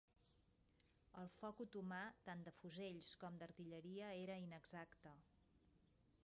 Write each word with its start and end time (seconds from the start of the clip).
El 1.23 1.27
foc 1.41 1.61
otomà, 1.65 1.99
tant 2.29 2.41
de 2.47 2.53
fusells 2.61 3.11
com 3.25 3.37
d'artilleria, 3.43 4.09
era 4.23 4.39
inexacte. 4.47 5.15